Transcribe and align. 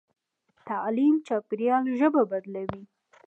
تعلیم 0.67 1.15
چاپېریال 1.27 1.85
ژبه 1.99 2.21
بدلوي. 2.31 2.81